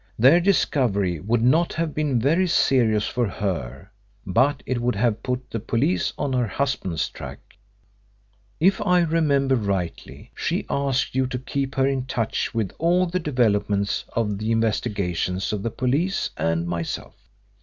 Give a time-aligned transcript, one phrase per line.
[0.17, 3.91] Their discovery would not have been very serious for her,
[4.25, 7.37] but it would have put the police on her husband's track.
[8.59, 13.19] If I remember rightly, she asked you to keep her in touch with all the
[13.19, 17.13] developments of the investigations of the police and myself.